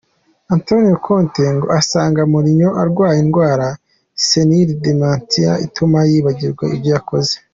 Antonio 0.55 0.95
Conte 1.05 1.43
ngo 1.55 1.67
asanga 1.79 2.19
Mournho 2.31 2.69
arwaye 2.81 3.17
indwara 3.25 3.67
“Senile 4.27 4.73
Dementia” 4.83 5.51
ituma 5.65 5.97
yibagirwa 6.09 6.65
ibyo 6.75 6.89
yakoze 6.95 7.33